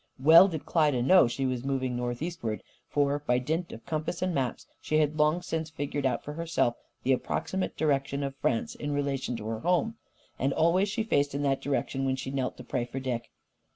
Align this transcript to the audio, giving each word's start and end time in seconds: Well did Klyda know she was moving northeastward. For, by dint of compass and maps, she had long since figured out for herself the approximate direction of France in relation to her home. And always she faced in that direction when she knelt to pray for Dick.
Well 0.17 0.47
did 0.47 0.65
Klyda 0.65 1.03
know 1.03 1.27
she 1.27 1.45
was 1.45 1.63
moving 1.63 1.95
northeastward. 1.95 2.63
For, 2.89 3.19
by 3.19 3.37
dint 3.37 3.71
of 3.71 3.85
compass 3.85 4.23
and 4.23 4.33
maps, 4.33 4.65
she 4.79 4.97
had 4.97 5.19
long 5.19 5.43
since 5.43 5.69
figured 5.69 6.07
out 6.07 6.23
for 6.23 6.33
herself 6.33 6.75
the 7.03 7.13
approximate 7.13 7.77
direction 7.77 8.23
of 8.23 8.35
France 8.37 8.73
in 8.73 8.93
relation 8.93 9.35
to 9.35 9.45
her 9.45 9.59
home. 9.59 9.97
And 10.39 10.53
always 10.53 10.89
she 10.89 11.03
faced 11.03 11.35
in 11.35 11.43
that 11.43 11.61
direction 11.61 12.03
when 12.03 12.15
she 12.15 12.31
knelt 12.31 12.57
to 12.57 12.63
pray 12.63 12.85
for 12.85 12.99
Dick. 12.99 13.29